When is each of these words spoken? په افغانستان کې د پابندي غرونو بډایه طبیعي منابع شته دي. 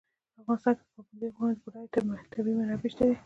په 0.33 0.39
افغانستان 0.57 0.73
کې 0.77 0.83
د 0.85 0.89
پابندي 0.93 1.27
غرونو 1.35 1.61
بډایه 1.63 2.29
طبیعي 2.33 2.55
منابع 2.59 2.89
شته 2.93 3.03
دي. 3.07 3.15